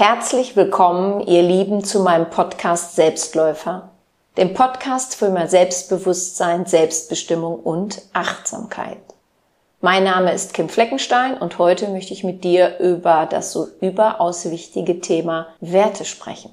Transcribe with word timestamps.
Herzlich 0.00 0.54
willkommen, 0.54 1.26
ihr 1.26 1.42
Lieben, 1.42 1.82
zu 1.82 1.98
meinem 1.98 2.30
Podcast 2.30 2.94
Selbstläufer, 2.94 3.90
dem 4.36 4.54
Podcast 4.54 5.16
für 5.16 5.28
mehr 5.28 5.48
Selbstbewusstsein, 5.48 6.66
Selbstbestimmung 6.66 7.58
und 7.58 8.02
Achtsamkeit. 8.12 9.02
Mein 9.80 10.04
Name 10.04 10.32
ist 10.32 10.54
Kim 10.54 10.68
Fleckenstein 10.68 11.36
und 11.36 11.58
heute 11.58 11.88
möchte 11.88 12.12
ich 12.12 12.22
mit 12.22 12.44
dir 12.44 12.78
über 12.78 13.26
das 13.26 13.50
so 13.50 13.66
überaus 13.80 14.48
wichtige 14.52 15.00
Thema 15.00 15.48
Werte 15.58 16.04
sprechen. 16.04 16.52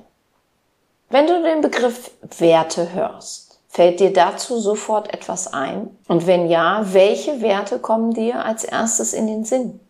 Wenn 1.12 1.28
du 1.28 1.44
den 1.44 1.62
Begriff 1.62 2.10
Werte 2.40 2.94
hörst, 2.94 3.60
fällt 3.70 4.00
dir 4.00 4.12
dazu 4.12 4.60
sofort 4.60 5.14
etwas 5.14 5.54
ein? 5.54 5.96
Und 6.08 6.26
wenn 6.26 6.50
ja, 6.50 6.84
welche 6.94 7.44
Werte 7.44 7.78
kommen 7.78 8.12
dir 8.12 8.44
als 8.44 8.64
erstes 8.64 9.14
in 9.14 9.28
den 9.28 9.46
Sinn? 9.46 9.82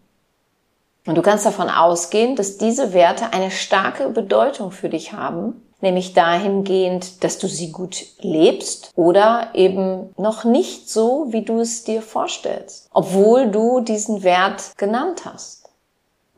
Und 1.05 1.15
du 1.15 1.21
kannst 1.21 1.45
davon 1.45 1.69
ausgehen, 1.69 2.35
dass 2.35 2.57
diese 2.57 2.93
Werte 2.93 3.31
eine 3.31 3.51
starke 3.51 4.09
Bedeutung 4.09 4.71
für 4.71 4.89
dich 4.89 5.13
haben, 5.13 5.61
nämlich 5.81 6.13
dahingehend, 6.13 7.23
dass 7.23 7.37
du 7.37 7.47
sie 7.47 7.71
gut 7.71 8.05
lebst 8.19 8.91
oder 8.95 9.49
eben 9.53 10.13
noch 10.17 10.43
nicht 10.43 10.89
so, 10.89 11.27
wie 11.29 11.43
du 11.43 11.59
es 11.59 11.83
dir 11.83 12.01
vorstellst, 12.01 12.89
obwohl 12.91 13.47
du 13.47 13.81
diesen 13.81 14.23
Wert 14.23 14.75
genannt 14.77 15.25
hast. 15.25 15.69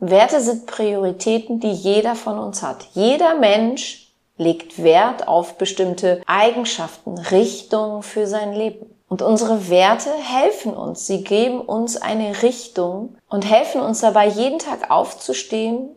Werte 0.00 0.40
sind 0.40 0.66
Prioritäten, 0.66 1.60
die 1.60 1.72
jeder 1.72 2.14
von 2.14 2.38
uns 2.38 2.62
hat. 2.62 2.86
Jeder 2.92 3.34
Mensch 3.34 4.12
legt 4.36 4.82
Wert 4.82 5.26
auf 5.26 5.58
bestimmte 5.58 6.22
Eigenschaften, 6.26 7.18
Richtungen 7.18 8.02
für 8.02 8.26
sein 8.26 8.52
Leben. 8.52 8.86
Und 9.08 9.22
unsere 9.22 9.70
Werte 9.70 10.10
helfen 10.12 10.74
uns, 10.74 11.06
sie 11.06 11.24
geben 11.24 11.60
uns 11.60 11.96
eine 11.96 12.42
Richtung 12.42 13.16
und 13.28 13.48
helfen 13.48 13.80
uns 13.80 14.00
dabei, 14.00 14.28
jeden 14.28 14.58
Tag 14.58 14.90
aufzustehen 14.90 15.88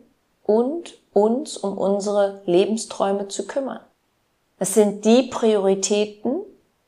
und 0.44 0.94
uns 1.12 1.58
um 1.58 1.76
unsere 1.76 2.40
Lebensträume 2.46 3.28
zu 3.28 3.46
kümmern. 3.46 3.80
Es 4.58 4.74
sind 4.74 5.04
die 5.04 5.24
Prioritäten, 5.24 6.40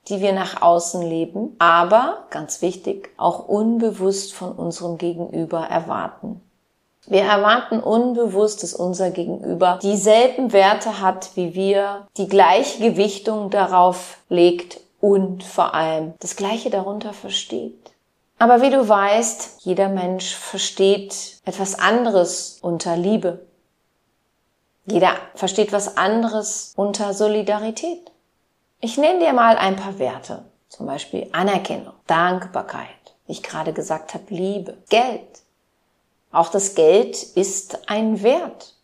die 0.09 0.21
wir 0.21 0.33
nach 0.33 0.63
außen 0.63 1.03
leben, 1.03 1.57
aber, 1.59 2.25
ganz 2.31 2.63
wichtig, 2.63 3.11
auch 3.17 3.47
unbewusst 3.49 4.33
von 4.33 4.53
unserem 4.53 4.97
Gegenüber 4.97 5.61
erwarten. 5.61 6.41
Wir 7.07 7.23
erwarten 7.23 7.81
unbewusst, 7.81 8.63
dass 8.63 8.73
unser 8.73 9.11
Gegenüber 9.11 9.79
dieselben 9.83 10.53
Werte 10.55 11.01
hat 11.01 11.31
wie 11.35 11.55
wir, 11.55 12.07
die 12.17 12.29
gleiche 12.29 12.83
Gewichtung 12.83 13.51
darauf 13.51 14.19
legt 14.31 14.81
und 15.05 15.45
vor 15.45 15.75
allem 15.75 16.15
das 16.21 16.35
Gleiche 16.35 16.71
darunter 16.71 17.13
versteht. 17.13 17.93
Aber 18.39 18.63
wie 18.63 18.71
du 18.71 18.89
weißt, 18.89 19.59
jeder 19.61 19.91
Mensch 19.91 20.35
versteht 20.35 21.43
etwas 21.45 21.79
anderes 21.79 22.59
unter 22.63 22.97
Liebe. 22.97 23.45
Jeder 24.87 25.15
versteht 25.35 25.75
was 25.75 25.99
anderes 25.99 26.73
unter 26.75 27.13
Solidarität. 27.13 28.13
Ich 28.81 28.97
nenne 28.97 29.19
dir 29.19 29.35
mal 29.35 29.59
ein 29.59 29.77
paar 29.77 29.99
Werte. 29.99 30.47
Zum 30.71 30.87
Beispiel 30.87 31.29
Anerkennung, 31.33 31.93
Dankbarkeit. 32.07 32.89
Ich 33.27 33.43
gerade 33.43 33.75
gesagt 33.75 34.15
habe, 34.15 34.25
Liebe, 34.31 34.79
Geld. 34.89 35.43
Auch 36.33 36.49
das 36.49 36.75
Geld 36.75 37.23
ist 37.23 37.91
ein 37.91 38.23
Wert. 38.23 38.75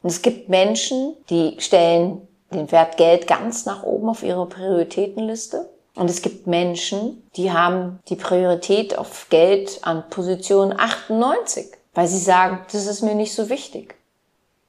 Und 0.00 0.10
es 0.10 0.22
gibt 0.22 0.48
Menschen, 0.48 1.16
die 1.28 1.56
stellen 1.58 2.28
den 2.52 2.70
Wert 2.72 2.96
Geld 2.96 3.26
ganz 3.26 3.66
nach 3.66 3.82
oben 3.82 4.08
auf 4.08 4.22
ihre 4.22 4.46
Prioritätenliste. 4.46 5.68
Und 5.94 6.08
es 6.08 6.22
gibt 6.22 6.46
Menschen, 6.46 7.28
die 7.36 7.52
haben 7.52 8.00
die 8.08 8.16
Priorität 8.16 8.96
auf 8.96 9.28
Geld 9.28 9.80
an 9.82 10.04
Position 10.08 10.72
98, 10.76 11.66
weil 11.94 12.06
sie 12.06 12.18
sagen, 12.18 12.60
das 12.72 12.86
ist 12.86 13.02
mir 13.02 13.14
nicht 13.14 13.34
so 13.34 13.48
wichtig. 13.48 13.96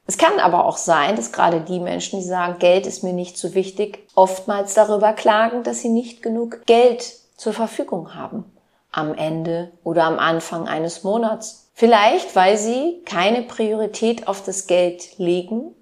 Es 0.07 0.17
kann 0.17 0.39
aber 0.39 0.65
auch 0.65 0.77
sein, 0.77 1.15
dass 1.15 1.31
gerade 1.31 1.61
die 1.61 1.79
Menschen, 1.79 2.19
die 2.19 2.25
sagen, 2.25 2.59
Geld 2.59 2.85
ist 2.87 3.03
mir 3.03 3.13
nicht 3.13 3.37
so 3.37 3.53
wichtig, 3.53 4.05
oftmals 4.15 4.73
darüber 4.73 5.13
klagen, 5.13 5.63
dass 5.63 5.79
sie 5.79 5.89
nicht 5.89 6.21
genug 6.21 6.65
Geld 6.65 7.13
zur 7.37 7.53
Verfügung 7.53 8.15
haben. 8.15 8.43
Am 8.91 9.13
Ende 9.15 9.71
oder 9.83 10.03
am 10.03 10.19
Anfang 10.19 10.67
eines 10.67 11.03
Monats. 11.03 11.69
Vielleicht, 11.73 12.35
weil 12.35 12.57
sie 12.57 13.01
keine 13.05 13.43
Priorität 13.43 14.27
auf 14.27 14.43
das 14.43 14.67
Geld 14.67 15.17
legen, 15.17 15.73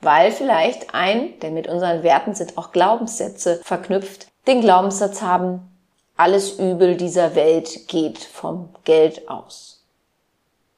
weil 0.00 0.30
vielleicht 0.30 0.94
ein, 0.94 1.38
denn 1.40 1.54
mit 1.54 1.68
unseren 1.68 2.02
Werten 2.02 2.34
sind 2.34 2.56
auch 2.56 2.72
Glaubenssätze 2.72 3.60
verknüpft, 3.64 4.28
den 4.46 4.60
Glaubenssatz 4.60 5.22
haben, 5.22 5.68
alles 6.16 6.58
Übel 6.58 6.96
dieser 6.96 7.34
Welt 7.34 7.88
geht 7.88 8.18
vom 8.18 8.70
Geld 8.84 9.28
aus. 9.28 9.84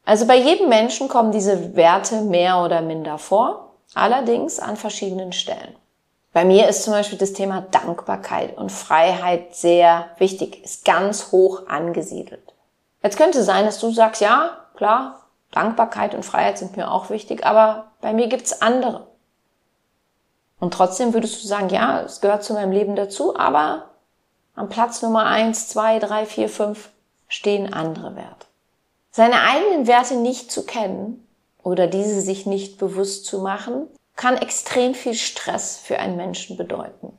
Also 0.05 0.27
bei 0.27 0.37
jedem 0.37 0.69
Menschen 0.69 1.09
kommen 1.09 1.33
diese 1.33 1.77
Werte 1.77 2.23
mehr 2.23 2.63
oder 2.63 2.81
minder 2.81 3.19
vor, 3.19 3.75
allerdings 3.95 4.59
an 4.59 4.77
verschiedenen 4.77 5.33
Stellen. 5.33 5.77
Bei 6.33 6.45
mir 6.45 6.69
ist 6.69 6.85
zum 6.85 6.93
Beispiel 6.93 7.19
das 7.19 7.33
Thema 7.33 7.61
Dankbarkeit 7.61 8.57
und 8.57 8.71
Freiheit 8.71 9.55
sehr 9.55 10.11
wichtig, 10.19 10.65
ist 10.65 10.85
ganz 10.85 11.33
hoch 11.33 11.67
angesiedelt. 11.67 12.55
Jetzt 13.03 13.17
könnte 13.17 13.43
sein, 13.43 13.65
dass 13.65 13.81
du 13.81 13.91
sagst, 13.91 14.21
ja, 14.21 14.59
klar, 14.77 15.27
Dankbarkeit 15.51 16.15
und 16.15 16.25
Freiheit 16.25 16.59
sind 16.59 16.77
mir 16.77 16.91
auch 16.91 17.11
wichtig, 17.11 17.45
aber 17.45 17.91
bei 18.01 18.13
mir 18.13 18.29
gibt's 18.29 18.63
andere. 18.63 19.07
Und 20.61 20.75
trotzdem 20.75 21.15
würdest 21.15 21.43
du 21.43 21.49
sagen, 21.49 21.71
ja, 21.71 22.03
es 22.03 22.21
gehört 22.21 22.45
zu 22.45 22.53
meinem 22.53 22.71
Leben 22.71 22.95
dazu, 22.95 23.37
aber 23.37 23.87
am 24.55 24.69
Platz 24.69 25.03
Nummer 25.03 25.25
eins, 25.25 25.69
zwei, 25.69 25.99
drei, 25.99 26.27
vier, 26.27 26.49
fünf 26.49 26.91
stehen 27.29 27.73
andere 27.73 28.15
Werte. 28.15 28.47
Seine 29.11 29.41
eigenen 29.43 29.87
Werte 29.87 30.17
nicht 30.17 30.53
zu 30.53 30.65
kennen 30.65 31.27
oder 31.63 31.87
diese 31.87 32.21
sich 32.21 32.47
nicht 32.47 32.79
bewusst 32.79 33.25
zu 33.25 33.41
machen, 33.41 33.87
kann 34.17 34.37
extrem 34.37 34.95
viel 34.95 35.15
Stress 35.15 35.79
für 35.79 35.99
einen 35.99 36.17
Menschen 36.17 36.57
bedeuten. 36.57 37.17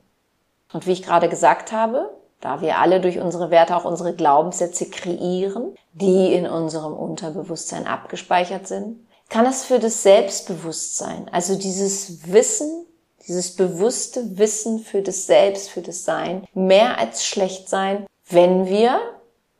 Und 0.72 0.86
wie 0.86 0.92
ich 0.92 1.02
gerade 1.02 1.28
gesagt 1.28 1.72
habe, 1.72 2.10
da 2.40 2.60
wir 2.60 2.78
alle 2.78 3.00
durch 3.00 3.18
unsere 3.18 3.50
Werte 3.50 3.76
auch 3.76 3.84
unsere 3.84 4.14
Glaubenssätze 4.14 4.88
kreieren, 4.88 5.74
die 5.92 6.32
in 6.32 6.46
unserem 6.46 6.94
Unterbewusstsein 6.94 7.86
abgespeichert 7.86 8.66
sind, 8.66 9.06
kann 9.28 9.46
es 9.46 9.64
für 9.64 9.78
das 9.78 10.02
Selbstbewusstsein, 10.02 11.28
also 11.32 11.56
dieses 11.56 12.32
Wissen, 12.32 12.86
dieses 13.26 13.56
bewusste 13.56 14.38
Wissen 14.38 14.80
für 14.80 15.02
das 15.02 15.26
Selbst, 15.26 15.70
für 15.70 15.82
das 15.82 16.04
Sein, 16.04 16.46
mehr 16.54 16.98
als 16.98 17.24
schlecht 17.24 17.68
sein, 17.68 18.06
wenn 18.28 18.66
wir 18.66 19.00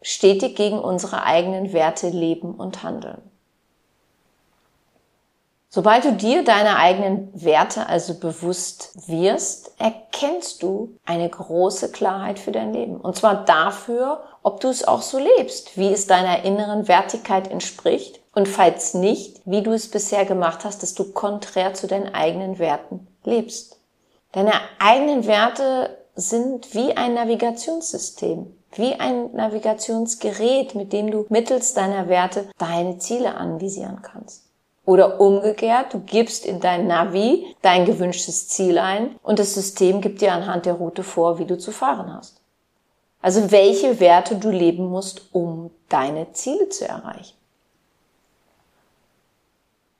stetig 0.03 0.57
gegen 0.57 0.79
unsere 0.79 1.23
eigenen 1.25 1.73
Werte 1.73 2.09
leben 2.09 2.55
und 2.55 2.83
handeln. 2.83 3.23
Sobald 5.75 6.05
du 6.05 6.13
dir 6.13 6.45
deine 6.45 6.77
eigenen 6.77 7.31
Werte 7.33 7.87
also 7.87 8.15
bewusst 8.15 8.91
wirst, 9.07 9.73
erkennst 9.79 10.63
du 10.63 10.99
eine 11.07 11.27
große 11.27 11.91
Klarheit 11.91 12.39
für 12.39 12.53
dein 12.53 12.75
Leben. 12.75 13.01
Und 13.01 13.17
zwar 13.17 13.47
dafür, 13.47 14.23
ob 14.43 14.61
du 14.61 14.69
es 14.69 14.87
auch 14.87 15.01
so 15.01 15.19
lebst, 15.19 15.79
wie 15.79 15.91
es 15.91 16.07
deiner 16.07 16.45
inneren 16.45 16.89
Wertigkeit 16.89 17.51
entspricht 17.51 18.21
und 18.35 18.49
falls 18.49 18.93
nicht, 18.93 19.41
wie 19.47 19.63
du 19.63 19.73
es 19.73 19.91
bisher 19.91 20.27
gemacht 20.27 20.65
hast, 20.65 20.83
dass 20.83 20.93
du 20.93 21.11
konträr 21.13 21.73
zu 21.73 21.87
deinen 21.87 22.15
eigenen 22.15 22.59
Werten 22.59 23.07
lebst. 23.25 23.79
Deine 24.33 24.53
eigenen 24.79 25.27
Werte 25.27 25.99
sind 26.15 26.75
wie 26.75 26.97
ein 26.97 27.15
Navigationssystem, 27.15 28.55
wie 28.75 28.95
ein 28.95 29.33
Navigationsgerät, 29.33 30.75
mit 30.75 30.93
dem 30.93 31.11
du 31.11 31.27
mittels 31.29 31.75
deiner 31.75 32.09
Werte 32.09 32.49
deine 32.59 32.99
Ziele 32.99 33.35
anvisieren 33.35 34.01
kannst. 34.03 34.45
Oder 34.85 35.21
umgekehrt, 35.21 35.95
du 35.95 36.01
gibst 36.01 36.45
in 36.45 36.61
dein 36.61 36.87
Navi 36.87 37.55
dein 37.63 37.85
gewünschtes 37.85 38.49
Ziel 38.49 38.79
ein 38.79 39.17
und 39.23 39.39
das 39.39 39.55
System 39.55 40.01
gibt 40.01 40.21
dir 40.21 40.33
anhand 40.33 40.67
der 40.67 40.75
Route 40.75 41.05
vor, 41.05 41.39
wie 41.39 41.45
du 41.45 41.57
zu 41.57 41.71
fahren 41.71 42.13
hast. 42.13 42.41
Also 43.21 43.53
welche 43.53 44.01
Werte 44.01 44.35
du 44.35 44.51
leben 44.51 44.87
musst, 44.87 45.23
um 45.33 45.71
deine 45.89 46.33
Ziele 46.33 46.69
zu 46.69 46.89
erreichen. 46.89 47.37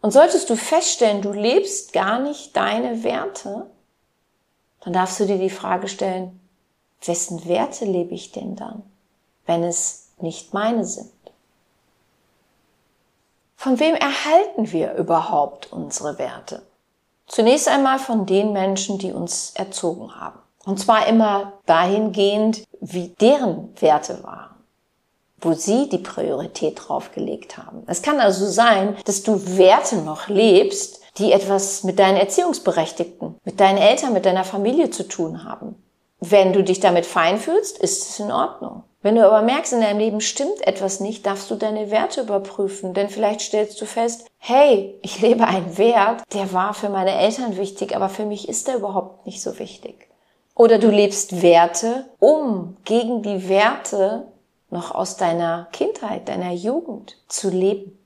Und 0.03 0.11
solltest 0.11 0.51
du 0.51 0.57
feststellen, 0.57 1.23
du 1.23 1.33
lebst 1.33 1.93
gar 1.93 2.19
nicht 2.19 2.57
deine 2.57 3.05
Werte, 3.05 3.71
dann 4.81 4.93
darfst 4.93 5.21
du 5.21 5.27
dir 5.27 5.39
die 5.39 5.49
Frage 5.49 5.87
stellen, 5.87 6.41
wessen 7.07 7.47
Werte 7.47 7.85
lebe 7.85 8.13
ich 8.13 8.33
denn 8.33 8.57
dann, 8.57 8.83
wenn 9.47 9.63
es 9.63 10.09
nicht 10.21 10.53
meine 10.53 10.85
sind? 10.85 11.13
Von 13.57 13.79
wem 13.79 13.95
erhalten 13.95 14.73
wir 14.73 14.95
überhaupt 14.95 15.73
unsere 15.73 16.19
Werte? 16.19 16.63
Zunächst 17.29 17.69
einmal 17.69 18.01
von 18.01 18.27
den 18.27 18.53
Menschen, 18.53 18.99
die 18.99 19.13
uns 19.13 19.53
erzogen 19.55 20.17
haben. 20.17 20.41
Und 20.65 20.81
zwar 20.81 21.07
immer 21.07 21.53
dahingehend, 21.67 22.65
wie 22.81 23.09
deren 23.21 23.81
Werte 23.81 24.23
waren 24.25 24.52
wo 25.43 25.53
sie 25.53 25.89
die 25.89 25.99
Priorität 25.99 26.81
draufgelegt 26.81 27.59
haben. 27.59 27.83
Es 27.87 28.03
kann 28.03 28.21
also 28.21 28.47
sein, 28.47 28.97
dass 29.05 29.23
du 29.23 29.59
Werte 29.59 29.97
noch 29.97 30.29
lebst, 30.29 31.01
die 31.19 31.33
etwas 31.33 31.85
mit 31.85 31.99
deinen 31.99 32.17
Erziehungsberechtigten, 32.17 33.37
mit 33.45 33.61
deinen 33.61 33.79
Eltern, 33.79 34.15
mit 34.15 34.25
deiner 34.25 34.45
Familie 34.45 34.91
zu 34.91 35.07
tun 35.07 35.45
haben. 35.45 35.77
wenn 36.25 36.53
du 36.53 36.63
dich 36.63 36.79
damit 36.79 37.05
fein 37.05 37.37
fühlst, 37.37 37.79
ist 37.79 38.09
es 38.09 38.21
in 38.21 38.31
Ordnung. 38.31 38.85
Wenn 39.03 39.17
du 39.17 39.27
aber 39.27 39.43
merkst, 39.43 39.73
in 39.73 39.81
deinem 39.81 39.99
Leben 39.99 40.21
stimmt 40.21 40.65
etwas 40.65 41.01
nicht, 41.01 41.27
darfst 41.27 41.51
du 41.51 41.57
deine 41.57 41.91
Werte 41.91 42.21
überprüfen. 42.21 42.95
Denn 42.95 43.09
vielleicht 43.09 43.41
stellst 43.41 43.81
du 43.81 43.87
fest, 43.87 44.27
hey, 44.39 44.97
ich 45.03 45.21
lebe 45.21 45.45
einen 45.45 45.77
Wert, 45.77 46.23
der 46.33 46.53
war 46.53 46.75
für 46.75 46.89
meine 46.89 47.19
Eltern 47.19 47.57
wichtig, 47.57 47.97
aber 47.97 48.09
für 48.09 48.25
mich 48.25 48.49
ist 48.49 48.69
er 48.69 48.77
überhaupt 48.77 49.27
nicht 49.27 49.43
so 49.43 49.59
wichtig. 49.59 50.09
Oder 50.55 50.79
du 50.79 50.91
lebst 50.91 51.43
Werte, 51.43 52.05
um 52.21 52.77
gegen 52.85 53.23
die 53.23 53.49
Werte 53.49 54.29
noch 54.73 54.95
aus 54.95 55.17
deiner 55.17 55.69
Kindheit, 55.73 56.29
deiner 56.29 56.53
Jugend 56.53 57.17
zu 57.29 57.51
leben. 57.51 57.99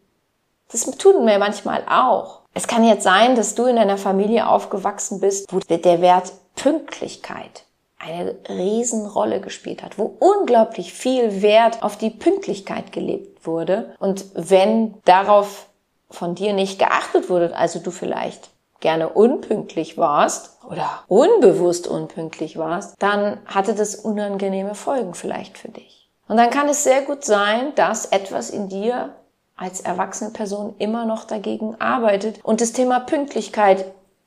Das 0.71 0.83
tun 0.83 1.27
wir 1.27 1.39
manchmal 1.39 1.85
auch. 1.89 2.41
Es 2.53 2.67
kann 2.67 2.85
jetzt 2.85 3.05
sein, 3.05 3.37
dass 3.37 3.55
du 3.55 3.67
in 3.67 3.79
einer 3.79 3.99
Familie 3.99 4.49
aufgewachsen 4.49 5.21
bist, 5.21 5.53
wo 5.53 5.61
der 5.61 6.01
Wert 6.01 6.33
Pünktlichkeit 6.57 7.65
eine 7.99 8.37
Riesenrolle 8.49 9.41
gespielt 9.41 9.83
hat, 9.83 9.99
wo 9.99 10.17
unglaublich 10.19 10.93
viel 10.93 11.43
Wert 11.43 11.83
auf 11.83 11.97
die 11.97 12.11
Pünktlichkeit 12.11 12.93
gelebt 12.93 13.47
wurde. 13.47 13.95
Und 13.99 14.27
wenn 14.35 14.95
darauf 15.05 15.67
von 16.11 16.35
dir 16.35 16.53
nicht 16.53 16.79
geachtet 16.79 17.31
wurde, 17.31 17.57
also 17.57 17.79
du 17.79 17.91
vielleicht 17.91 18.51
gerne 18.81 19.09
unpünktlich 19.09 19.99
warst 19.99 20.59
oder 20.69 20.89
unbewusst 21.09 21.87
unpünktlich 21.89 22.59
warst, 22.59 22.95
dann 22.99 23.39
hatte 23.47 23.75
das 23.75 23.95
unangenehme 23.97 24.75
Folgen 24.75 25.15
vielleicht 25.15 25.59
für 25.59 25.69
dich. 25.69 26.06
Und 26.29 26.37
dann 26.37 26.51
kann 26.51 26.69
es 26.69 26.85
sehr 26.85 27.03
gut 27.03 27.25
sein, 27.25 27.75
dass 27.75 28.07
etwas 28.07 28.51
in 28.51 28.69
dir 28.69 29.15
als 29.57 29.81
erwachsene 29.81 30.31
Person 30.31 30.75
immer 30.79 31.07
noch 31.07 31.25
dagegen 31.25 31.81
arbeitet 31.81 32.45
und 32.45 32.61
das 32.61 32.73
Thema 32.73 33.01
Pünktlichkeit 33.01 33.87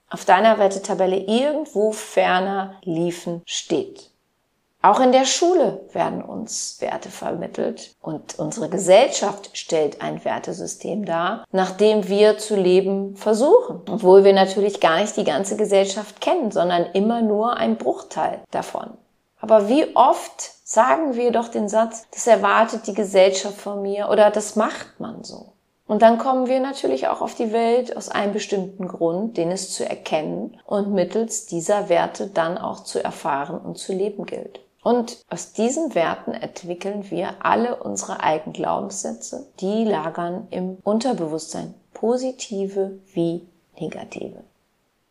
auf 0.10 0.25
deiner 0.25 0.57
Wertetabelle 0.57 1.18
irgendwo 1.18 1.92
ferner 1.92 2.75
liefen 2.84 3.42
steht. 3.46 4.10
Auch 4.81 5.01
in 5.01 5.12
der 5.12 5.25
Schule 5.25 5.81
werden 5.92 6.24
uns 6.24 6.78
Werte 6.80 7.10
vermittelt 7.10 7.96
und 8.01 8.40
unsere 8.40 8.69
Gesellschaft 8.69 9.50
stellt 9.57 10.01
ein 10.01 10.24
Wertesystem 10.24 11.04
dar, 11.04 11.44
nach 11.51 11.72
dem 11.72 12.07
wir 12.07 12.38
zu 12.38 12.56
leben 12.56 13.18
versuchen, 13.18 13.81
obwohl 13.90 14.24
wir 14.24 14.31
natürlich 14.31 14.80
gar 14.80 15.01
nicht 15.01 15.18
die 15.18 15.25
ganze 15.25 15.57
Gesellschaft 15.57 16.22
kennen, 16.22 16.51
sondern 16.51 16.86
immer 16.94 17.22
nur 17.22 17.57
ein 17.57 17.75
Bruchteil 17.75 18.40
davon. 18.51 18.92
Aber 19.42 19.68
wie 19.68 19.96
oft 19.98 20.51
sagen 20.69 21.16
wir 21.16 21.31
doch 21.31 21.48
den 21.48 21.68
Satz, 21.68 22.06
das 22.12 22.27
erwartet 22.27 22.86
die 22.86 22.94
Gesellschaft 22.94 23.60
von 23.60 23.81
mir 23.81 24.07
oder 24.10 24.30
das 24.30 24.56
macht 24.56 25.00
man 25.00 25.24
so. 25.24 25.54
Und 25.88 26.04
dann 26.04 26.19
kommen 26.19 26.45
wir 26.45 26.60
natürlich 26.60 27.07
auch 27.07 27.21
auf 27.21 27.33
die 27.33 27.51
Welt 27.51 27.98
aus 27.98 28.10
einem 28.10 28.33
bestimmten 28.33 28.88
Grund, 28.88 29.36
den 29.38 29.50
es 29.50 29.74
zu 29.74 29.83
erkennen 29.89 30.60
und 30.68 30.94
mittels 30.94 31.48
dieser 31.48 31.89
Werte 31.89 32.27
dann 32.27 32.60
auch 32.60 32.83
zu 32.83 33.04
erfahren 33.04 33.60
und 33.60 33.80
zu 33.80 33.94
leben 33.94 34.27
gilt. 34.27 34.60
Und 34.83 35.25
aus 35.31 35.54
diesen 35.54 35.95
Werten 35.95 36.33
entwickeln 36.33 37.10
wir 37.10 37.44
alle 37.44 37.77
unsere 37.77 38.19
eigenen 38.19 38.54
Glaubenssätze, 38.54 39.48
die 39.60 39.86
lagern 39.86 40.48
im 40.51 40.77
Unterbewusstsein, 40.83 41.74
positive 41.95 43.00
wie 43.13 43.48
negative. 43.80 44.44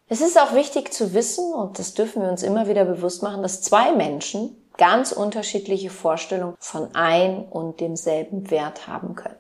Es 0.08 0.20
ist 0.20 0.40
auch 0.40 0.54
wichtig 0.54 0.94
zu 0.94 1.14
wissen, 1.14 1.52
und 1.52 1.80
das 1.80 1.94
dürfen 1.94 2.22
wir 2.22 2.30
uns 2.30 2.44
immer 2.44 2.68
wieder 2.68 2.84
bewusst 2.84 3.24
machen, 3.24 3.42
dass 3.42 3.60
zwei 3.60 3.90
Menschen 3.90 4.54
ganz 4.78 5.12
unterschiedliche 5.12 5.90
Vorstellungen 5.90 6.56
von 6.58 6.94
ein 6.94 7.44
und 7.44 7.80
demselben 7.80 8.50
Wert 8.50 8.86
haben 8.86 9.14
können. 9.14 9.36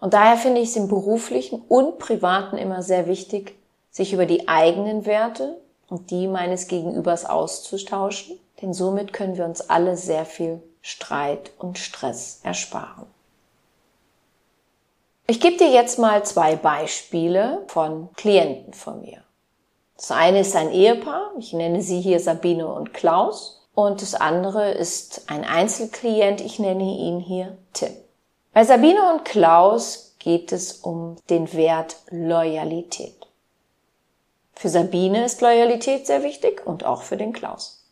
Und 0.00 0.14
daher 0.14 0.36
finde 0.36 0.60
ich 0.60 0.70
es 0.70 0.76
im 0.76 0.88
beruflichen 0.88 1.62
und 1.68 1.98
privaten 1.98 2.58
immer 2.58 2.82
sehr 2.82 3.06
wichtig, 3.06 3.56
sich 3.90 4.12
über 4.12 4.26
die 4.26 4.48
eigenen 4.48 5.06
Werte 5.06 5.56
und 5.88 6.10
die 6.10 6.26
meines 6.26 6.66
Gegenübers 6.66 7.24
auszutauschen, 7.24 8.38
denn 8.60 8.74
somit 8.74 9.12
können 9.12 9.36
wir 9.36 9.44
uns 9.44 9.70
alle 9.70 9.96
sehr 9.96 10.24
viel 10.24 10.60
Streit 10.80 11.52
und 11.58 11.78
Stress 11.78 12.40
ersparen. 12.42 13.06
Ich 15.28 15.40
gebe 15.40 15.56
dir 15.56 15.70
jetzt 15.70 16.00
mal 16.00 16.24
zwei 16.24 16.56
Beispiele 16.56 17.62
von 17.68 18.12
Klienten 18.16 18.74
von 18.74 19.02
mir. 19.02 19.22
Das 19.96 20.10
eine 20.10 20.40
ist 20.40 20.56
ein 20.56 20.72
Ehepaar, 20.72 21.30
ich 21.38 21.52
nenne 21.52 21.80
sie 21.80 22.00
hier 22.00 22.18
Sabine 22.18 22.66
und 22.66 22.92
Klaus, 22.92 23.61
und 23.74 24.02
das 24.02 24.14
andere 24.14 24.70
ist 24.72 25.30
ein 25.30 25.44
Einzelklient, 25.44 26.40
ich 26.40 26.58
nenne 26.58 26.84
ihn 26.84 27.20
hier 27.20 27.56
Tim. 27.72 27.92
Bei 28.52 28.64
Sabine 28.64 29.14
und 29.14 29.24
Klaus 29.24 30.14
geht 30.18 30.52
es 30.52 30.72
um 30.72 31.16
den 31.30 31.52
Wert 31.52 31.96
Loyalität. 32.10 33.26
Für 34.54 34.68
Sabine 34.68 35.24
ist 35.24 35.40
Loyalität 35.40 36.06
sehr 36.06 36.22
wichtig 36.22 36.66
und 36.66 36.84
auch 36.84 37.02
für 37.02 37.16
den 37.16 37.32
Klaus. 37.32 37.84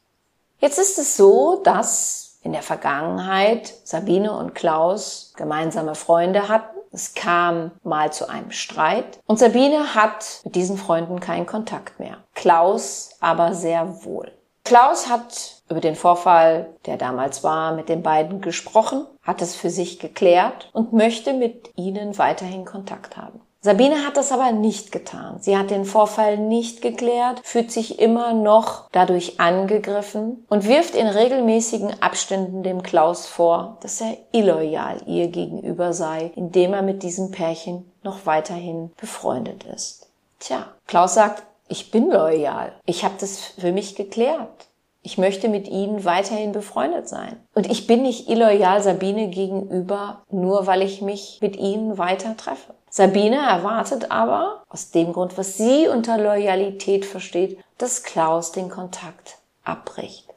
Jetzt 0.58 0.78
ist 0.78 0.98
es 0.98 1.16
so, 1.16 1.60
dass 1.64 2.38
in 2.42 2.52
der 2.52 2.62
Vergangenheit 2.62 3.72
Sabine 3.84 4.36
und 4.36 4.54
Klaus 4.54 5.32
gemeinsame 5.36 5.94
Freunde 5.94 6.48
hatten. 6.48 6.78
Es 6.92 7.14
kam 7.14 7.70
mal 7.82 8.12
zu 8.12 8.28
einem 8.28 8.50
Streit 8.50 9.20
und 9.26 9.38
Sabine 9.38 9.94
hat 9.94 10.40
mit 10.44 10.56
diesen 10.56 10.76
Freunden 10.76 11.20
keinen 11.20 11.46
Kontakt 11.46 12.00
mehr. 12.00 12.18
Klaus 12.34 13.10
aber 13.20 13.54
sehr 13.54 14.04
wohl. 14.04 14.32
Klaus 14.64 15.08
hat 15.08 15.62
über 15.68 15.80
den 15.80 15.96
Vorfall, 15.96 16.74
der 16.86 16.96
damals 16.96 17.42
war, 17.44 17.74
mit 17.74 17.88
den 17.88 18.02
beiden 18.02 18.40
gesprochen, 18.40 19.06
hat 19.22 19.40
es 19.42 19.54
für 19.54 19.70
sich 19.70 19.98
geklärt 19.98 20.70
und 20.72 20.92
möchte 20.92 21.32
mit 21.32 21.70
ihnen 21.76 22.18
weiterhin 22.18 22.64
Kontakt 22.64 23.16
haben. 23.16 23.40
Sabine 23.62 24.06
hat 24.06 24.16
das 24.16 24.32
aber 24.32 24.52
nicht 24.52 24.90
getan. 24.90 25.36
Sie 25.40 25.58
hat 25.58 25.70
den 25.70 25.84
Vorfall 25.84 26.38
nicht 26.38 26.80
geklärt, 26.80 27.42
fühlt 27.44 27.70
sich 27.70 27.98
immer 27.98 28.32
noch 28.32 28.88
dadurch 28.90 29.38
angegriffen 29.38 30.46
und 30.48 30.66
wirft 30.66 30.94
in 30.94 31.06
regelmäßigen 31.06 32.02
Abständen 32.02 32.62
dem 32.62 32.82
Klaus 32.82 33.26
vor, 33.26 33.76
dass 33.82 34.00
er 34.00 34.16
illoyal 34.32 35.02
ihr 35.06 35.28
gegenüber 35.28 35.92
sei, 35.92 36.32
indem 36.36 36.72
er 36.72 36.80
mit 36.80 37.02
diesem 37.02 37.32
Pärchen 37.32 37.92
noch 38.02 38.24
weiterhin 38.24 38.92
befreundet 38.96 39.64
ist. 39.64 40.08
Tja, 40.38 40.68
Klaus 40.86 41.12
sagt, 41.12 41.42
ich 41.70 41.90
bin 41.90 42.10
loyal. 42.10 42.72
Ich 42.84 43.04
habe 43.04 43.14
das 43.18 43.38
für 43.38 43.72
mich 43.72 43.94
geklärt. 43.94 44.66
Ich 45.02 45.16
möchte 45.16 45.48
mit 45.48 45.66
ihnen 45.68 46.04
weiterhin 46.04 46.52
befreundet 46.52 47.08
sein. 47.08 47.40
Und 47.54 47.70
ich 47.70 47.86
bin 47.86 48.02
nicht 48.02 48.28
illoyal 48.28 48.82
Sabine 48.82 49.28
gegenüber, 49.28 50.22
nur 50.30 50.66
weil 50.66 50.82
ich 50.82 51.00
mich 51.00 51.38
mit 51.40 51.56
ihnen 51.56 51.96
weiter 51.96 52.36
treffe. 52.36 52.74
Sabine 52.90 53.36
erwartet 53.36 54.10
aber, 54.10 54.64
aus 54.68 54.90
dem 54.90 55.12
Grund, 55.12 55.38
was 55.38 55.56
sie 55.56 55.88
unter 55.88 56.18
Loyalität 56.18 57.06
versteht, 57.06 57.58
dass 57.78 58.02
Klaus 58.02 58.52
den 58.52 58.68
Kontakt 58.68 59.38
abbricht. 59.64 60.28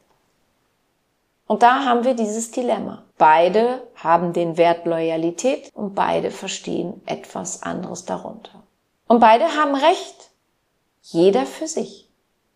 Und 1.48 1.62
da 1.62 1.84
haben 1.84 2.06
wir 2.06 2.13
dieses 2.13 2.52
Dilemma. 2.52 3.04
Beide 3.18 3.82
haben 3.96 4.34
den 4.34 4.56
Wert 4.58 4.86
Loyalität 4.86 5.72
und 5.74 5.94
beide 5.94 6.32
verstehen 6.32 7.02
etwas 7.06 7.63
anderes 7.63 8.06
darunter. 8.06 8.63
Und 9.08 9.20
beide 9.20 9.46
haben 9.46 9.75
Recht. 9.75 10.30
Jeder 11.04 11.46
für 11.46 11.68
sich. 11.68 12.08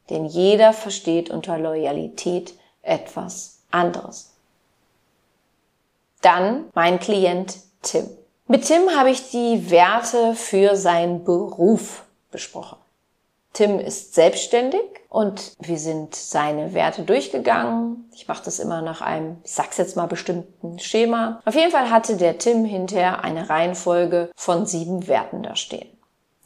Denn 0.09 0.25
jeder 0.25 0.73
versteht 0.73 1.29
unter 1.29 1.57
Loyalität 1.57 2.53
etwas 2.81 3.59
anderes. 3.71 4.31
Dann 6.21 6.65
mein 6.73 6.99
Klient 6.99 7.57
Tim. 7.81 8.09
Mit 8.47 8.65
Tim 8.65 8.89
habe 8.97 9.11
ich 9.11 9.29
die 9.29 9.69
Werte 9.69 10.33
für 10.33 10.77
seinen 10.77 11.25
Beruf 11.25 12.05
besprochen. 12.31 12.77
Tim 13.51 13.79
ist 13.79 14.13
selbstständig 14.15 14.81
und 15.09 15.53
wir 15.59 15.77
sind 15.77 16.15
seine 16.15 16.73
Werte 16.73 17.01
durchgegangen. 17.01 18.09
Ich 18.13 18.27
mache 18.27 18.45
das 18.45 18.59
immer 18.59 18.81
nach 18.81 19.01
einem, 19.01 19.37
ich 19.43 19.51
sag's 19.51 19.77
jetzt 19.77 19.97
mal, 19.97 20.05
bestimmten 20.05 20.79
Schema. 20.79 21.41
Auf 21.43 21.55
jeden 21.55 21.71
Fall 21.71 21.89
hatte 21.89 22.15
der 22.15 22.37
Tim 22.37 22.63
hinterher 22.63 23.23
eine 23.23 23.49
Reihenfolge 23.49 24.31
von 24.35 24.65
sieben 24.65 25.07
Werten 25.07 25.43
da 25.43 25.55
stehen 25.55 25.96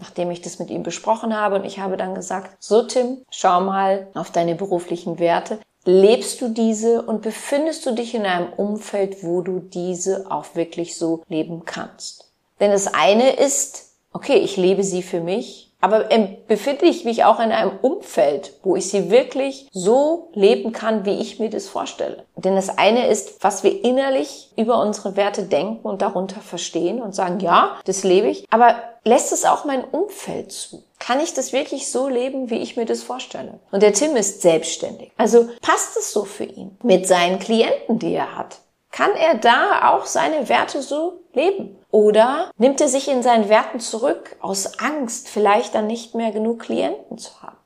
nachdem 0.02 0.32
ich 0.32 0.42
das 0.42 0.60
mit 0.60 0.70
ihm 0.70 0.84
besprochen 0.84 1.36
habe. 1.36 1.56
Und 1.56 1.66
ich 1.66 1.80
habe 1.80 1.96
dann 1.96 2.16
gesagt, 2.16 2.58
so 2.60 2.84
Tim, 2.84 3.24
schau 3.30 3.62
mal 3.62 4.08
auf 4.14 4.32
deine 4.32 4.56
beruflichen 4.56 5.20
Werte. 5.20 5.60
Lebst 5.86 6.42
du 6.42 6.50
diese 6.50 7.02
und 7.02 7.22
befindest 7.22 7.86
du 7.86 7.92
dich 7.92 8.14
in 8.14 8.26
einem 8.26 8.52
Umfeld, 8.54 9.24
wo 9.24 9.42
du 9.42 9.60
diese 9.60 10.30
auch 10.30 10.56
wirklich 10.56 10.98
so 10.98 11.24
leben 11.30 11.64
kannst? 11.66 12.32
Denn 12.60 12.72
das 12.72 12.94
eine 12.94 13.32
ist, 13.32 13.94
okay, 14.14 14.38
ich 14.38 14.58
lebe 14.58 14.84
sie 14.84 15.02
für 15.02 15.22
mich, 15.22 15.71
aber 15.82 16.06
befinde 16.48 16.86
ich 16.86 17.04
mich 17.04 17.24
auch 17.26 17.40
in 17.40 17.52
einem 17.52 17.78
Umfeld, 17.82 18.54
wo 18.64 18.76
ich 18.76 18.90
sie 18.90 19.10
wirklich 19.10 19.68
so 19.72 20.30
leben 20.34 20.72
kann, 20.72 21.06
wie 21.06 21.20
ich 21.20 21.40
mir 21.40 21.50
das 21.50 21.68
vorstelle. 21.68 22.26
Denn 22.36 22.56
das 22.56 22.78
eine 22.78 23.08
ist, 23.08 23.44
was 23.44 23.64
wir 23.64 23.84
innerlich 23.84 24.52
über 24.56 24.80
unsere 24.82 25.16
Werte 25.16 25.44
denken 25.44 25.88
und 25.88 26.02
darunter 26.02 26.40
verstehen 26.40 27.02
und 27.02 27.16
sagen, 27.16 27.40
ja, 27.40 27.78
das 27.86 28.04
lebe 28.04 28.28
ich, 28.28 28.46
aber 28.52 28.76
lässt 29.04 29.32
es 29.32 29.46
auch 29.46 29.66
mein 29.66 29.84
Umfeld 29.84 30.52
zu? 30.52 30.84
Kann 31.00 31.20
ich 31.20 31.34
das 31.34 31.52
wirklich 31.52 31.92
so 31.92 32.08
leben, 32.08 32.52
wie 32.52 32.60
ich 32.60 32.78
mir 32.78 32.86
das 32.86 33.02
vorstelle? 33.02 33.60
Und 33.72 33.82
der 33.82 33.94
Tim 33.94 34.16
ist 34.16 34.44
selbstständig. 34.44 35.12
Also 35.18 35.50
passt 35.62 35.98
es 35.98 36.14
so 36.14 36.26
für 36.26 36.44
ihn 36.44 36.78
mit 36.84 37.08
seinen 37.08 37.40
Klienten, 37.40 37.98
die 37.98 38.14
er 38.14 38.38
hat? 38.38 38.60
Kann 38.92 39.12
er 39.16 39.36
da 39.36 39.90
auch 39.90 40.06
seine 40.06 40.50
Werte 40.50 40.82
so 40.82 41.22
leben? 41.34 41.78
Oder 41.92 42.52
nimmt 42.58 42.82
er 42.82 42.90
sich 42.90 43.08
in 43.08 43.24
seinen 43.24 43.50
Werten 43.50 43.80
zurück 43.80 44.36
aus 44.42 44.80
Angst, 44.80 45.30
vielleicht 45.30 45.76
dann 45.76 45.88
nicht 45.88 46.14
mehr 46.14 46.32
genug 46.32 46.60
Klienten 46.60 47.18
zu 47.18 47.42
haben? 47.42 47.58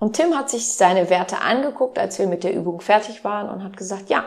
Und 0.00 0.14
Tim 0.14 0.36
hat 0.36 0.50
sich 0.50 0.74
seine 0.74 1.10
Werte 1.10 1.40
angeguckt, 1.40 1.98
als 1.98 2.18
wir 2.18 2.26
mit 2.26 2.44
der 2.44 2.54
Übung 2.54 2.80
fertig 2.80 3.24
waren 3.24 3.48
und 3.48 3.64
hat 3.64 3.76
gesagt, 3.76 4.10
ja, 4.10 4.24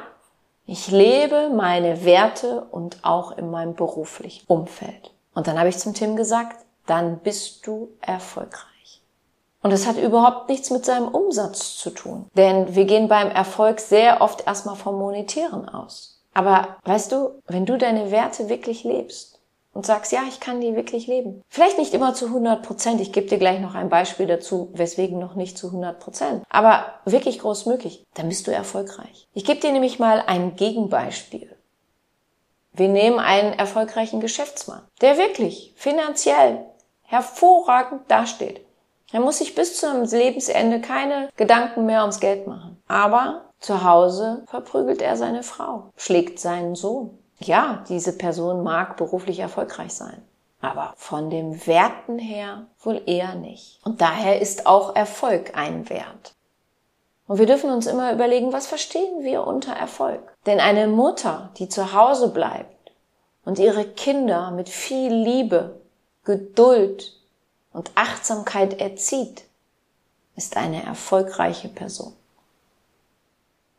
ich 0.66 0.92
lebe 0.92 1.50
meine 1.50 2.06
Werte 2.06 2.62
und 2.72 3.00
auch 3.04 3.38
in 3.38 3.50
meinem 3.52 3.76
beruflichen 3.76 4.46
Umfeld. 4.48 5.12
Und 5.34 5.48
dann 5.48 5.58
habe 5.58 5.70
ich 5.70 5.78
zum 5.78 5.94
Tim 5.94 6.16
gesagt, 6.16 6.58
dann 6.86 7.20
bist 7.20 7.66
du 7.68 7.90
erfolgreich. 8.02 9.02
Und 9.64 9.72
das 9.72 9.86
hat 9.86 9.98
überhaupt 9.98 10.50
nichts 10.50 10.72
mit 10.72 10.86
seinem 10.86 11.08
Umsatz 11.08 11.78
zu 11.78 11.92
tun. 11.92 12.30
Denn 12.36 12.76
wir 12.76 12.86
gehen 12.86 13.08
beim 13.08 13.30
Erfolg 13.30 13.80
sehr 13.80 14.22
oft 14.22 14.46
erstmal 14.48 14.76
vom 14.76 14.96
Monetären 14.98 15.70
aus. 15.70 16.11
Aber 16.34 16.78
weißt 16.84 17.12
du, 17.12 17.42
wenn 17.48 17.66
du 17.66 17.78
deine 17.78 18.12
Werte 18.12 18.50
wirklich 18.50 18.84
lebst 18.84 19.40
und 19.74 19.86
sagst, 19.86 20.12
ja, 20.12 20.22
ich 20.28 20.40
kann 20.40 20.62
die 20.62 20.76
wirklich 20.76 21.08
leben. 21.08 21.42
Vielleicht 21.50 21.78
nicht 21.78 21.94
immer 21.94 22.14
zu 22.14 22.26
100 22.28 22.64
Prozent. 22.64 23.02
Ich 23.02 23.14
gebe 23.14 23.28
dir 23.28 23.38
gleich 23.38 23.60
noch 23.60 23.76
ein 23.76 23.90
Beispiel 23.90 24.28
dazu, 24.28 24.70
weswegen 24.74 25.20
noch 25.20 25.36
nicht 25.36 25.58
zu 25.58 25.68
100 25.68 26.00
Prozent. 26.00 26.44
Aber 26.50 26.86
wirklich 27.06 27.40
groß 27.40 27.66
möglich. 27.66 28.04
Dann 28.16 28.30
bist 28.30 28.48
du 28.48 28.52
erfolgreich. 28.52 29.28
Ich 29.34 29.46
gebe 29.46 29.60
dir 29.60 29.72
nämlich 29.72 30.00
mal 30.00 30.24
ein 30.26 30.56
Gegenbeispiel. 30.56 31.56
Wir 32.74 32.88
nehmen 32.88 33.20
einen 33.20 33.54
erfolgreichen 33.54 34.22
Geschäftsmann, 34.22 34.82
der 35.02 35.18
wirklich 35.18 35.74
finanziell 35.76 36.66
hervorragend 37.04 38.10
dasteht. 38.10 38.62
Er 39.12 39.20
muss 39.20 39.40
sich 39.40 39.56
bis 39.56 39.78
zum 39.78 40.04
Lebensende 40.04 40.80
keine 40.80 41.30
Gedanken 41.36 41.86
mehr 41.86 42.02
ums 42.02 42.22
Geld 42.22 42.48
machen. 42.48 42.82
Aber 42.88 43.51
zu 43.62 43.84
Hause 43.84 44.44
verprügelt 44.48 45.02
er 45.02 45.16
seine 45.16 45.44
Frau, 45.44 45.92
schlägt 45.96 46.40
seinen 46.40 46.76
Sohn. 46.76 47.18
Ja, 47.40 47.84
diese 47.88 48.18
Person 48.18 48.64
mag 48.64 48.98
beruflich 48.98 49.40
erfolgreich 49.40 49.94
sein. 49.94 50.22
Aber 50.60 50.94
von 50.96 51.30
den 51.30 51.66
Werten 51.66 52.20
her 52.20 52.68
wohl 52.82 53.02
eher 53.06 53.36
nicht. 53.36 53.80
Und 53.84 54.02
daher 54.02 54.42
ist 54.42 54.68
auch 54.68 54.96
Erfolg 54.96 55.58
ein 55.58 55.90
Wert. 55.90 56.34
Und 57.28 57.38
wir 57.38 57.46
dürfen 57.46 57.72
uns 57.72 57.88
immer 57.88 58.12
überlegen, 58.12 58.52
was 58.52 58.68
verstehen 58.68 59.24
wir 59.24 59.48
unter 59.48 59.74
Erfolg? 59.74 60.36
Denn 60.46 60.60
eine 60.60 60.88
Mutter, 60.88 61.52
die 61.58 61.70
zu 61.70 61.94
Hause 61.94 62.30
bleibt 62.30 62.92
und 63.46 63.58
ihre 63.58 63.86
Kinder 63.86 64.52
mit 64.52 64.70
viel 64.70 65.14
Liebe, 65.14 65.82
Geduld 66.24 67.14
und 67.74 67.92
Achtsamkeit 67.96 68.80
erzieht, 68.80 69.46
ist 70.36 70.58
eine 70.58 70.84
erfolgreiche 70.84 71.70
Person. 71.70 72.14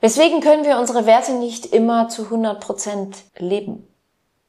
Weswegen 0.02 0.40
können 0.40 0.64
wir 0.64 0.78
unsere 0.78 1.06
Werte 1.06 1.32
nicht 1.34 1.64
immer 1.66 2.08
zu 2.08 2.24
100 2.24 2.58
Prozent 2.58 3.18
leben? 3.38 3.86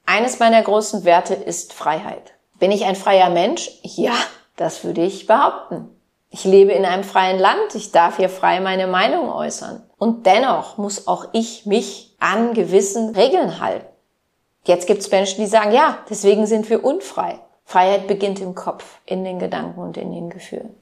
Eines 0.04 0.40
meiner 0.40 0.64
großen 0.64 1.06
Werte 1.06 1.36
ist 1.36 1.74
Freiheit. 1.74 2.34
Bin 2.58 2.72
ich 2.72 2.86
ein 2.86 2.96
freier 2.96 3.30
Mensch? 3.30 3.70
Ja, 3.84 4.16
das 4.56 4.84
würde 4.84 5.04
ich 5.04 5.28
behaupten. 5.28 5.96
Ich 6.32 6.44
lebe 6.44 6.72
in 6.72 6.86
einem 6.86 7.04
freien 7.04 7.38
Land, 7.38 7.76
ich 7.76 7.92
darf 7.92 8.18
hier 8.18 8.30
frei 8.30 8.62
meine 8.62 8.88
Meinung 8.88 9.30
äußern. 9.30 9.84
Und 10.00 10.26
dennoch 10.26 10.80
muss 10.80 11.06
auch 11.06 11.28
ich 11.34 11.68
mich 11.68 12.16
an 12.20 12.56
gewissen 12.56 13.12
Regeln 13.12 13.60
halten. 13.60 13.86
Jetzt 14.66 14.88
gibt 14.88 15.02
es 15.02 15.12
Menschen, 15.12 15.40
die 15.44 15.48
sagen, 15.48 15.72
ja, 15.72 16.00
deswegen 16.10 16.48
sind 16.48 16.68
wir 16.72 16.84
unfrei. 16.84 17.40
Freiheit 17.64 18.08
beginnt 18.08 18.40
im 18.40 18.56
Kopf, 18.56 18.98
in 19.06 19.24
den 19.24 19.38
Gedanken 19.38 19.82
und 19.82 19.98
in 19.98 20.12
den 20.14 20.32
Gefühlen. 20.32 20.76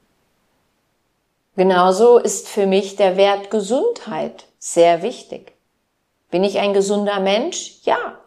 Genauso 1.57 2.19
ist 2.19 2.47
für 2.47 2.67
mich 2.67 2.95
der 2.95 3.17
Wert 3.17 3.51
Gesundheit 3.51 4.45
sehr 4.61 5.01
wichtig. 5.01 5.53
Bin 6.29 6.43
ich 6.43 6.59
ein 6.59 6.73
gesunder 6.73 7.19
Mensch? 7.19 7.79
Ja. 7.83 8.19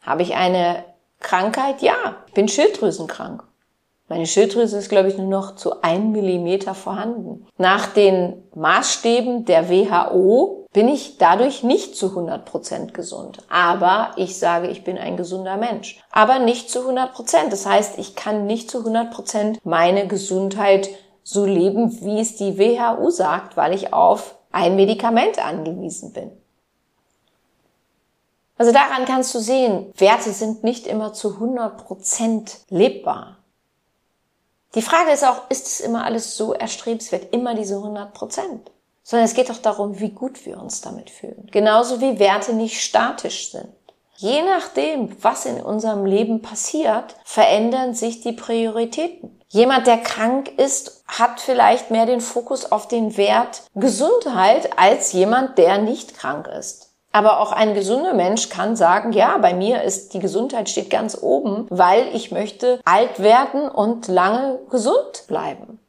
Habe 0.00 0.22
ich 0.22 0.34
eine 0.36 0.84
Krankheit? 1.18 1.82
Ja. 1.82 2.16
Bin 2.34 2.48
schilddrüsenkrank. 2.48 3.42
Meine 4.08 4.26
Schilddrüse 4.26 4.78
ist, 4.78 4.88
glaube 4.88 5.08
ich, 5.08 5.18
nur 5.18 5.26
noch 5.26 5.56
zu 5.56 5.82
einem 5.82 6.12
Millimeter 6.12 6.74
vorhanden. 6.74 7.46
Nach 7.58 7.88
den 7.88 8.42
Maßstäben 8.54 9.44
der 9.44 9.68
WHO 9.68 10.66
bin 10.72 10.88
ich 10.88 11.18
dadurch 11.18 11.62
nicht 11.62 11.96
zu 11.96 12.10
100 12.10 12.46
Prozent 12.46 12.94
gesund. 12.94 13.44
Aber 13.50 14.12
ich 14.16 14.38
sage, 14.38 14.68
ich 14.68 14.84
bin 14.84 14.96
ein 14.96 15.18
gesunder 15.18 15.58
Mensch. 15.58 16.00
Aber 16.10 16.38
nicht 16.38 16.70
zu 16.70 16.80
100 16.80 17.12
Prozent. 17.12 17.52
Das 17.52 17.66
heißt, 17.66 17.98
ich 17.98 18.14
kann 18.14 18.46
nicht 18.46 18.70
zu 18.70 18.78
100 18.78 19.10
Prozent 19.10 19.58
meine 19.64 20.06
Gesundheit 20.06 20.88
so 21.22 21.44
leben, 21.44 22.00
wie 22.00 22.20
es 22.20 22.36
die 22.36 22.58
WHO 22.58 23.10
sagt, 23.10 23.58
weil 23.58 23.74
ich 23.74 23.92
auf 23.92 24.37
ein 24.50 24.76
Medikament 24.76 25.38
angewiesen 25.38 26.12
bin. 26.12 26.30
Also 28.56 28.72
daran 28.72 29.04
kannst 29.04 29.34
du 29.34 29.38
sehen, 29.38 29.92
Werte 29.96 30.32
sind 30.32 30.64
nicht 30.64 30.86
immer 30.86 31.12
zu 31.12 31.34
100 31.34 31.84
Prozent 31.84 32.58
lebbar. 32.68 33.38
Die 34.74 34.82
Frage 34.82 35.12
ist 35.12 35.24
auch, 35.24 35.48
ist 35.48 35.66
es 35.66 35.80
immer 35.80 36.04
alles 36.04 36.36
so 36.36 36.52
erstrebenswert, 36.52 37.32
immer 37.32 37.54
diese 37.54 37.76
100 37.76 38.12
Prozent? 38.12 38.70
Sondern 39.02 39.24
es 39.24 39.34
geht 39.34 39.48
doch 39.48 39.58
darum, 39.58 40.00
wie 40.00 40.10
gut 40.10 40.44
wir 40.44 40.60
uns 40.60 40.80
damit 40.82 41.08
fühlen. 41.08 41.48
Genauso 41.50 42.00
wie 42.00 42.18
Werte 42.18 42.52
nicht 42.52 42.82
statisch 42.82 43.52
sind. 43.52 43.72
Je 44.16 44.42
nachdem, 44.42 45.16
was 45.22 45.46
in 45.46 45.62
unserem 45.62 46.04
Leben 46.04 46.42
passiert, 46.42 47.14
verändern 47.24 47.94
sich 47.94 48.20
die 48.20 48.32
Prioritäten. 48.32 49.37
Jemand, 49.50 49.86
der 49.86 49.98
krank 49.98 50.50
ist, 50.58 51.02
hat 51.06 51.40
vielleicht 51.40 51.90
mehr 51.90 52.04
den 52.04 52.20
Fokus 52.20 52.70
auf 52.70 52.86
den 52.86 53.16
Wert 53.16 53.62
Gesundheit 53.74 54.78
als 54.78 55.12
jemand, 55.12 55.56
der 55.56 55.78
nicht 55.78 56.18
krank 56.18 56.46
ist. 56.46 56.92
Aber 57.12 57.40
auch 57.40 57.52
ein 57.52 57.72
gesunder 57.72 58.12
Mensch 58.12 58.50
kann 58.50 58.76
sagen, 58.76 59.12
ja, 59.12 59.38
bei 59.38 59.54
mir 59.54 59.82
ist 59.82 60.12
die 60.12 60.18
Gesundheit 60.18 60.68
steht 60.68 60.90
ganz 60.90 61.16
oben, 61.20 61.66
weil 61.70 62.14
ich 62.14 62.30
möchte 62.30 62.80
alt 62.84 63.20
werden 63.20 63.70
und 63.70 64.08
lange 64.08 64.58
gesund 64.68 65.24
bleiben. 65.26 65.80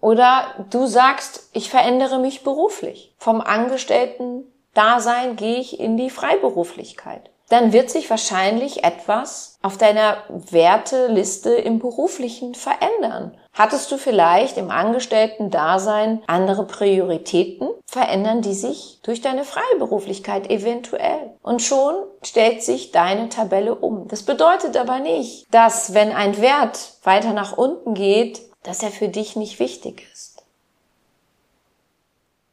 Oder 0.00 0.46
du 0.70 0.86
sagst, 0.86 1.50
ich 1.52 1.68
verändere 1.68 2.18
mich 2.18 2.44
beruflich. 2.44 3.14
Vom 3.18 3.42
Angestellten-Dasein 3.42 5.36
gehe 5.36 5.58
ich 5.58 5.78
in 5.78 5.98
die 5.98 6.08
Freiberuflichkeit 6.08 7.30
dann 7.48 7.72
wird 7.72 7.90
sich 7.90 8.10
wahrscheinlich 8.10 8.84
etwas 8.84 9.58
auf 9.62 9.78
deiner 9.78 10.18
Werteliste 10.28 11.50
im 11.50 11.78
beruflichen 11.78 12.54
verändern. 12.54 13.36
Hattest 13.54 13.90
du 13.90 13.96
vielleicht 13.96 14.56
im 14.56 14.70
Angestellten-Dasein 14.70 16.22
andere 16.26 16.66
Prioritäten? 16.66 17.70
Verändern 17.86 18.42
die 18.42 18.54
sich 18.54 19.00
durch 19.02 19.20
deine 19.20 19.44
Freiberuflichkeit 19.44 20.50
eventuell. 20.50 21.32
Und 21.42 21.62
schon 21.62 21.94
stellt 22.22 22.62
sich 22.62 22.92
deine 22.92 23.30
Tabelle 23.30 23.74
um. 23.74 24.06
Das 24.08 24.22
bedeutet 24.22 24.76
aber 24.76 25.00
nicht, 25.00 25.46
dass 25.50 25.94
wenn 25.94 26.12
ein 26.12 26.40
Wert 26.40 26.92
weiter 27.02 27.32
nach 27.32 27.56
unten 27.56 27.94
geht, 27.94 28.42
dass 28.62 28.82
er 28.82 28.90
für 28.90 29.08
dich 29.08 29.34
nicht 29.34 29.58
wichtig 29.58 30.06
ist. 30.12 30.44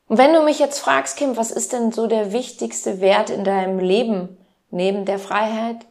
Und 0.07 0.17
wenn 0.17 0.33
du 0.33 0.41
mich 0.41 0.59
jetzt 0.59 0.79
fragst, 0.79 1.17
Kim, 1.17 1.35
was 1.35 1.51
ist 1.51 1.73
denn 1.73 1.91
so 1.91 2.07
der 2.07 2.31
wichtigste 2.31 3.01
Wert 3.01 3.29
in 3.29 3.43
deinem 3.43 3.79
Leben? 3.79 4.37
Neben 4.75 5.05
der 5.05 5.20
Freiheit, 5.20 5.86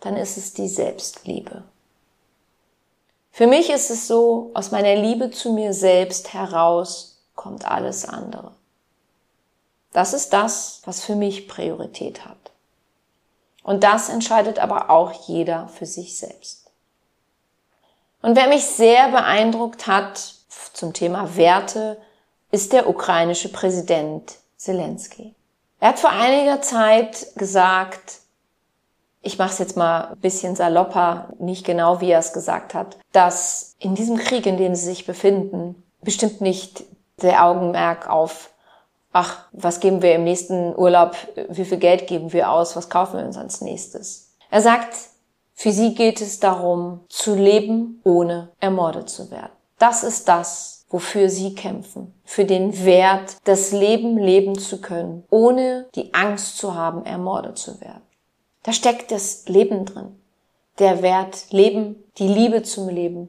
dann 0.00 0.14
ist 0.14 0.36
es 0.36 0.52
die 0.52 0.68
Selbstliebe. 0.68 1.64
Für 3.30 3.46
mich 3.46 3.70
ist 3.70 3.90
es 3.90 4.06
so, 4.06 4.50
aus 4.54 4.70
meiner 4.70 4.94
Liebe 4.94 5.30
zu 5.30 5.52
mir 5.52 5.72
selbst 5.72 6.34
heraus 6.34 7.22
kommt 7.34 7.64
alles 7.64 8.04
andere. 8.04 8.52
Das 9.92 10.12
ist 10.12 10.32
das, 10.32 10.82
was 10.84 11.02
für 11.02 11.16
mich 11.16 11.48
Priorität 11.48 12.26
hat. 12.26 12.36
Und 13.62 13.82
das 13.82 14.08
entscheidet 14.08 14.58
aber 14.58 14.90
auch 14.90 15.12
jeder 15.26 15.68
für 15.68 15.86
sich 15.86 16.18
selbst. 16.18 16.70
Und 18.20 18.36
wer 18.36 18.48
mich 18.48 18.66
sehr 18.66 19.08
beeindruckt 19.08 19.86
hat 19.86 20.34
zum 20.74 20.92
Thema 20.92 21.36
Werte, 21.36 21.98
ist 22.50 22.72
der 22.72 22.88
ukrainische 22.88 23.50
Präsident 23.50 24.34
Zelensky. 24.56 25.34
Er 25.80 25.90
hat 25.90 25.98
vor 25.98 26.10
einiger 26.10 26.60
Zeit 26.60 27.28
gesagt, 27.36 28.20
ich 29.22 29.38
mache 29.38 29.50
es 29.50 29.58
jetzt 29.58 29.76
mal 29.76 30.12
ein 30.12 30.18
bisschen 30.18 30.56
salopper, 30.56 31.30
nicht 31.38 31.64
genau 31.64 32.00
wie 32.00 32.10
er 32.10 32.18
es 32.18 32.32
gesagt 32.32 32.74
hat, 32.74 32.98
dass 33.12 33.76
in 33.78 33.94
diesem 33.94 34.16
Krieg, 34.16 34.46
in 34.46 34.56
dem 34.56 34.74
sie 34.74 34.86
sich 34.86 35.06
befinden, 35.06 35.82
bestimmt 36.02 36.40
nicht 36.40 36.84
der 37.22 37.44
Augenmerk 37.44 38.08
auf, 38.08 38.50
ach, 39.12 39.46
was 39.52 39.80
geben 39.80 40.02
wir 40.02 40.14
im 40.14 40.24
nächsten 40.24 40.74
Urlaub, 40.76 41.16
wie 41.48 41.64
viel 41.64 41.78
Geld 41.78 42.06
geben 42.06 42.32
wir 42.32 42.50
aus, 42.50 42.76
was 42.76 42.90
kaufen 42.90 43.18
wir 43.18 43.26
uns 43.26 43.36
als 43.36 43.60
nächstes. 43.60 44.36
Er 44.50 44.62
sagt, 44.62 44.94
für 45.54 45.72
sie 45.72 45.94
geht 45.94 46.20
es 46.20 46.38
darum, 46.38 47.00
zu 47.08 47.34
leben, 47.34 48.00
ohne 48.04 48.50
ermordet 48.60 49.10
zu 49.10 49.30
werden. 49.30 49.52
Das 49.78 50.04
ist 50.04 50.28
das, 50.28 50.77
wofür 50.88 51.28
sie 51.28 51.54
kämpfen, 51.54 52.14
für 52.24 52.44
den 52.44 52.84
Wert, 52.84 53.36
das 53.44 53.72
Leben 53.72 54.16
leben 54.16 54.58
zu 54.58 54.80
können, 54.80 55.24
ohne 55.30 55.88
die 55.94 56.14
Angst 56.14 56.56
zu 56.58 56.74
haben, 56.74 57.04
ermordet 57.04 57.58
zu 57.58 57.80
werden. 57.80 58.02
Da 58.62 58.72
steckt 58.72 59.10
das 59.10 59.48
Leben 59.48 59.84
drin, 59.84 60.16
der 60.78 61.02
Wert 61.02 61.50
Leben, 61.50 61.96
die 62.18 62.28
Liebe 62.28 62.62
zum 62.62 62.88
Leben, 62.88 63.28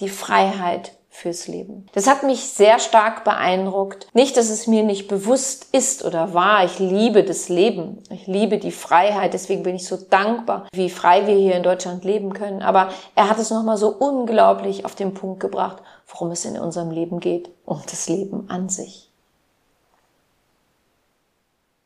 die 0.00 0.08
Freiheit 0.08 0.97
fürs 1.18 1.48
Leben. 1.48 1.86
Das 1.92 2.06
hat 2.06 2.22
mich 2.22 2.50
sehr 2.50 2.78
stark 2.78 3.24
beeindruckt. 3.24 4.06
Nicht, 4.14 4.36
dass 4.36 4.50
es 4.50 4.66
mir 4.66 4.84
nicht 4.84 5.08
bewusst 5.08 5.68
ist 5.72 6.04
oder 6.04 6.32
war. 6.32 6.64
Ich 6.64 6.78
liebe 6.78 7.24
das 7.24 7.48
Leben. 7.48 8.02
Ich 8.10 8.26
liebe 8.26 8.58
die 8.58 8.70
Freiheit. 8.70 9.34
Deswegen 9.34 9.64
bin 9.64 9.74
ich 9.74 9.86
so 9.86 9.96
dankbar, 9.96 10.66
wie 10.72 10.90
frei 10.90 11.26
wir 11.26 11.34
hier 11.34 11.56
in 11.56 11.62
Deutschland 11.62 12.04
leben 12.04 12.32
können. 12.32 12.62
Aber 12.62 12.90
er 13.14 13.28
hat 13.28 13.38
es 13.38 13.50
nochmal 13.50 13.76
so 13.76 13.88
unglaublich 13.88 14.84
auf 14.84 14.94
den 14.94 15.12
Punkt 15.12 15.40
gebracht, 15.40 15.82
worum 16.06 16.30
es 16.30 16.44
in 16.44 16.58
unserem 16.58 16.90
Leben 16.90 17.20
geht. 17.20 17.50
Um 17.64 17.82
das 17.90 18.08
Leben 18.08 18.48
an 18.48 18.68
sich. 18.68 19.10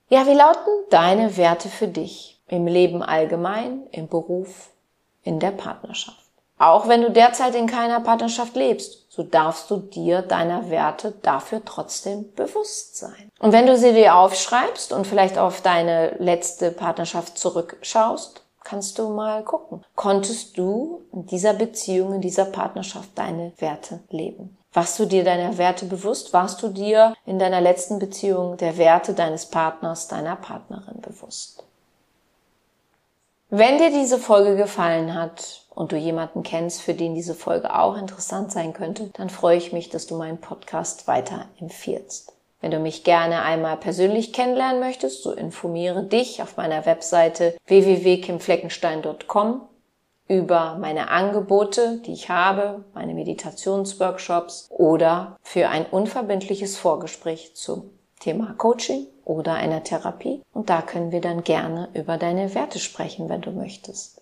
Ja, 0.08 0.26
wie 0.26 0.34
lauten 0.34 0.70
deine 0.90 1.38
Werte 1.38 1.70
für 1.70 1.88
dich? 1.88 2.38
Im 2.48 2.66
Leben 2.66 3.02
allgemein, 3.02 3.84
im 3.92 4.08
Beruf, 4.08 4.68
in 5.22 5.40
der 5.40 5.52
Partnerschaft. 5.52 6.22
Auch 6.62 6.87
wenn 6.87 7.02
du 7.02 7.11
derzeit 7.11 7.57
in 7.57 7.66
keiner 7.66 7.99
Partnerschaft 7.99 8.54
lebst, 8.54 9.11
so 9.11 9.25
darfst 9.25 9.69
du 9.69 9.78
dir 9.78 10.23
deiner 10.23 10.71
Werte 10.71 11.12
dafür 11.21 11.61
trotzdem 11.64 12.33
bewusst 12.35 12.97
sein. 12.97 13.33
Und 13.40 13.50
wenn 13.50 13.66
du 13.66 13.76
sie 13.76 13.92
dir 13.92 14.14
aufschreibst 14.14 14.92
und 14.92 15.04
vielleicht 15.04 15.38
auf 15.38 15.61
deine 15.61 16.14
letzte 16.21 16.71
Partnerschaft 16.71 17.37
zurückschaust, 17.37 18.45
kannst 18.62 19.00
du 19.00 19.09
mal 19.09 19.42
gucken. 19.42 19.85
Konntest 19.97 20.57
du 20.57 21.02
in 21.12 21.26
dieser 21.26 21.52
Beziehung, 21.52 22.14
in 22.14 22.21
dieser 22.21 22.45
Partnerschaft 22.45 23.09
deine 23.16 23.50
Werte 23.59 23.99
leben? 24.11 24.57
Warst 24.73 25.00
du 25.00 25.07
dir 25.07 25.25
deiner 25.25 25.59
Werte 25.59 25.87
bewusst? 25.87 26.33
Warst 26.33 26.62
du 26.62 26.69
dir 26.69 27.14
in 27.26 27.40
deiner 27.40 27.61
letzten 27.61 27.99
Beziehung 27.99 28.57
der 28.57 28.78
Werte 28.78 29.14
deines 29.14 29.47
Partners, 29.47 30.07
deiner 30.07 30.37
Partnerin 30.37 31.00
bewusst? 31.00 31.64
Wenn 33.50 33.78
dir 33.78 33.90
diese 33.90 34.19
Folge 34.19 34.54
gefallen 34.54 35.12
hat 35.12 35.62
und 35.75 35.93
du 35.93 35.97
jemanden 35.97 36.43
kennst, 36.43 36.83
für 36.83 36.95
den 36.95 37.14
diese 37.14 37.35
Folge 37.35 37.79
auch 37.79 37.97
interessant 37.97 38.52
sein 38.52 38.73
könnte, 38.73 39.11
dann 39.14 39.31
freue 39.31 39.57
ich 39.57 39.73
mich, 39.73 39.88
dass 39.88 40.07
du 40.07 40.17
meinen 40.17 40.38
Podcast 40.38 41.09
weiter 41.09 41.47
empfiehlst. 41.61 42.33
Wenn 42.61 42.71
du 42.71 42.79
mich 42.79 43.02
gerne 43.02 43.43
einmal 43.43 43.76
persönlich 43.76 44.33
kennenlernen 44.33 44.81
möchtest, 44.81 45.23
so 45.25 45.33
informiere 45.33 46.05
dich 46.05 46.41
auf 46.43 46.57
meiner 46.57 46.87
Webseite 46.87 47.57
www.kimfleckenstein.com 47.67 49.62
über 50.29 50.79
meine 50.81 51.11
Angebote, 51.11 52.00
die 52.07 52.12
ich 52.12 52.29
habe, 52.29 52.85
meine 52.95 53.14
Meditationsworkshops 53.14 54.69
oder 54.71 55.37
für 55.43 55.69
ein 55.69 55.85
unverbindliches 55.87 56.79
Vorgespräch 56.79 57.55
zum 57.55 57.91
Thema 58.21 58.55
Coaching 58.57 59.09
oder 59.25 59.55
einer 59.55 59.83
Therapie. 59.83 60.43
Und 60.55 60.71
da 60.71 60.81
können 60.81 61.11
wir 61.11 61.21
dann 61.21 61.43
gerne 61.43 61.88
über 61.95 62.17
deine 62.17 62.55
Werte 62.55 62.79
sprechen, 62.79 63.29
wenn 63.29 63.41
du 63.41 63.50
möchtest. 63.50 64.22